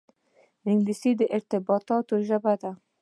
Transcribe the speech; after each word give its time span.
انګلیسي 0.69 1.11
د 1.19 1.21
ارتباطاتو 1.35 2.15
ژبه 2.27 2.53
ده 2.61 2.71